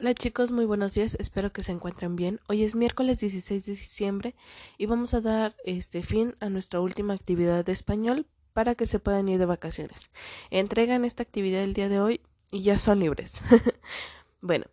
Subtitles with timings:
[0.00, 2.40] Hola chicos, muy buenos días, espero que se encuentren bien.
[2.48, 4.34] Hoy es miércoles 16 de diciembre
[4.78, 8.98] y vamos a dar este fin a nuestra última actividad de español para que se
[8.98, 10.10] puedan ir de vacaciones.
[10.50, 12.20] Entregan esta actividad el día de hoy
[12.50, 13.34] y ya son libres.
[14.40, 14.64] bueno,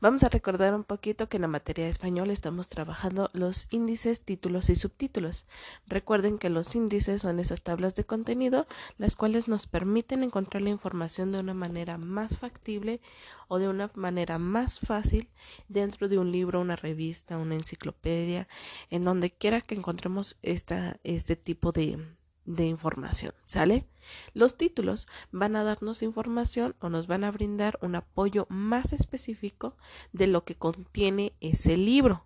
[0.00, 4.20] Vamos a recordar un poquito que en la materia de español estamos trabajando los índices,
[4.20, 5.46] títulos y subtítulos.
[5.86, 10.70] Recuerden que los índices son esas tablas de contenido las cuales nos permiten encontrar la
[10.70, 13.00] información de una manera más factible
[13.48, 15.28] o de una manera más fácil
[15.68, 18.48] dentro de un libro, una revista, una enciclopedia,
[18.90, 21.98] en donde quiera que encontremos esta, este tipo de,
[22.48, 23.86] de información, ¿sale?
[24.32, 29.76] Los títulos van a darnos información o nos van a brindar un apoyo más específico
[30.12, 32.24] de lo que contiene ese libro.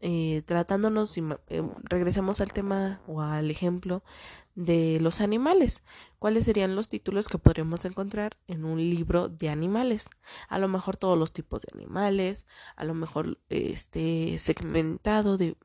[0.00, 1.22] Eh, tratándonos, eh,
[1.84, 4.02] regresamos al tema o al ejemplo
[4.54, 5.82] de los animales.
[6.18, 10.08] ¿Cuáles serían los títulos que podríamos encontrar en un libro de animales?
[10.48, 15.56] A lo mejor todos los tipos de animales, a lo mejor este segmentado de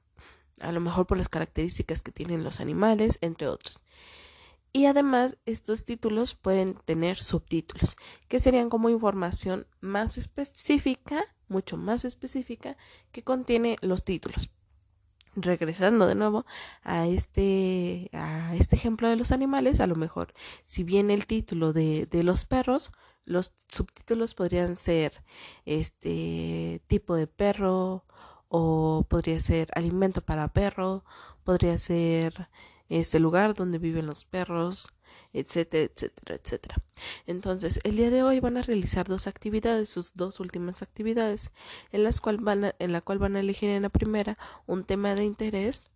[0.61, 3.83] a lo mejor por las características que tienen los animales, entre otros.
[4.73, 7.97] Y además estos títulos pueden tener subtítulos,
[8.29, 12.77] que serían como información más específica, mucho más específica,
[13.11, 14.49] que contiene los títulos.
[15.35, 16.45] Regresando de nuevo
[16.83, 21.71] a este, a este ejemplo de los animales, a lo mejor si bien el título
[21.73, 22.91] de, de los perros,
[23.25, 25.23] los subtítulos podrían ser
[25.65, 28.05] este tipo de perro,
[28.53, 31.05] o podría ser alimento para perro,
[31.45, 32.49] podría ser
[32.89, 34.89] este lugar donde viven los perros,
[35.31, 36.75] etcétera, etcétera, etcétera.
[37.27, 41.51] Entonces, el día de hoy van a realizar dos actividades, sus dos últimas actividades,
[41.93, 45.15] en las cual van en la cual van a elegir en la primera un tema
[45.15, 45.89] de interés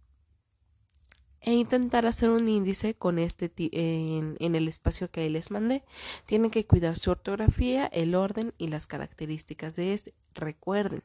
[1.45, 5.83] e intentar hacer un índice con este en, en el espacio que ahí les mandé.
[6.25, 10.16] Tienen que cuidar su ortografía, el orden y las características de este.
[10.33, 11.03] Recuerden,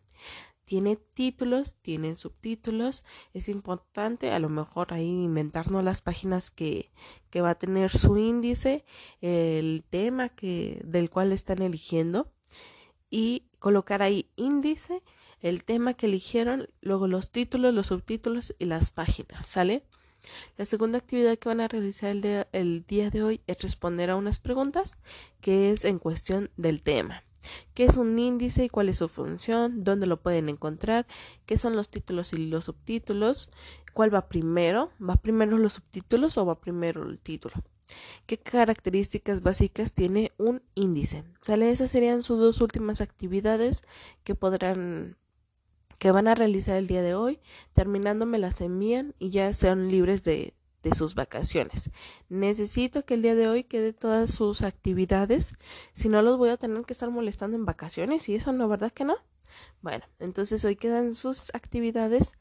[0.64, 6.90] tiene títulos, tienen subtítulos, es importante a lo mejor ahí inventarnos las páginas que,
[7.28, 8.86] que va a tener su índice,
[9.20, 12.32] el tema que, del cual están eligiendo
[13.10, 15.02] y colocar ahí índice,
[15.42, 19.84] el tema que eligieron, luego los títulos, los subtítulos y las páginas, ¿sale?
[20.56, 22.14] La segunda actividad que van a realizar
[22.52, 24.98] el, día de hoy es responder a unas preguntas
[25.40, 27.24] que es en cuestión del tema
[27.72, 31.06] qué es un índice y cuál es su función, dónde lo pueden encontrar,
[31.46, 33.48] qué son los títulos y los subtítulos,
[33.94, 37.54] cuál va primero, va primero los subtítulos o va primero el título.
[38.26, 41.24] ¿Qué características básicas tiene un índice?
[41.40, 41.70] ¿Sale?
[41.70, 43.82] Esas serían sus dos últimas actividades
[44.22, 45.16] que podrán
[46.00, 47.38] que van a realizar el día de hoy.
[47.74, 51.90] Terminando me las envían y ya sean libres de, de sus vacaciones.
[52.30, 55.52] Necesito que el día de hoy quede todas sus actividades,
[55.92, 58.90] si no los voy a tener que estar molestando en vacaciones y eso no, ¿verdad
[58.90, 59.18] que no?
[59.82, 62.32] Bueno, entonces hoy quedan sus actividades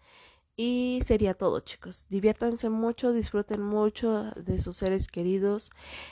[0.56, 2.06] y sería todo, chicos.
[2.10, 5.70] Diviértanse mucho, disfruten mucho de sus seres queridos,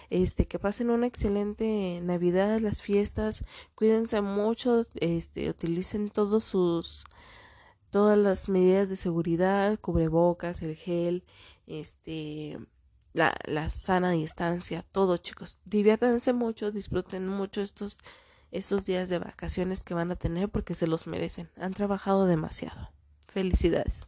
[0.09, 7.06] este que pasen una excelente Navidad, las fiestas, cuídense mucho, este utilicen todos sus
[7.97, 11.24] todas las medidas de seguridad, cubrebocas, el gel,
[11.66, 12.59] este,
[13.12, 15.58] la, la sana distancia, todo chicos.
[15.66, 17.97] Diviértanse mucho, disfruten mucho estos,
[18.52, 21.50] estos días de vacaciones que van a tener porque se los merecen.
[21.57, 22.91] Han trabajado demasiado.
[23.28, 24.06] Felicidades.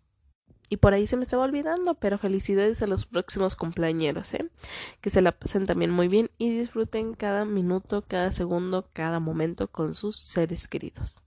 [0.69, 4.51] Y por ahí se me estaba olvidando, pero felicidades a los próximos cumpleañeros, ¿eh?
[5.01, 9.72] Que se la pasen también muy bien y disfruten cada minuto, cada segundo, cada momento
[9.72, 11.23] con sus seres queridos.